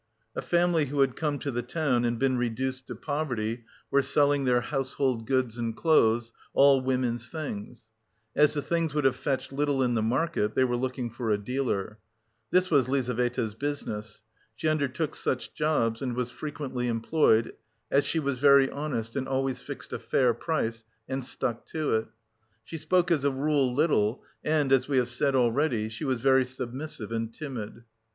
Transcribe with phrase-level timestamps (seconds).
[0.35, 4.45] A family who had come to the town and been reduced to poverty were selling
[4.45, 7.87] their household goods and clothes, all women's things.
[8.35, 11.37] As the things would have fetched little in the market, they were looking for a
[11.37, 11.99] dealer.
[12.49, 14.23] This was Lizaveta's business.
[14.55, 17.53] She undertook such jobs and was frequently employed,
[17.91, 22.07] as she was very honest and always fixed a fair price and stuck to it.
[22.63, 26.45] She spoke as a rule little and, as we have said already, she was very
[26.45, 27.83] submissive and timid.